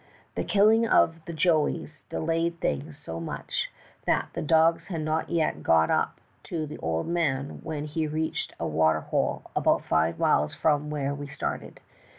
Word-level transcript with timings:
The 0.33 0.43
killing 0.43 0.87
of 0.87 1.23
the 1.25 1.31
joeys 1.31 2.09
delayed 2.09 2.59
things 2.59 2.97
so 2.97 3.19
much 3.19 3.69
that 4.07 4.29
the 4.33 4.41
dogs 4.41 4.87
had 4.87 5.01
not 5.01 5.29
yet 5.29 5.61
got 5.61 5.91
up 5.91 6.19
to 6.45 6.65
the 6.65 6.79
old 6.79 7.05
man 7.07 7.59
when 7.61 7.85
he 7.85 8.07
reached 8.07 8.55
a 8.59 8.65
water 8.65 9.01
hole, 9.01 9.43
about 9.55 9.85
five 9.85 10.17
miles 10.17 10.55
from 10.55 10.89
where 10.89 11.13
we 11.13 11.27
started. 11.27 11.81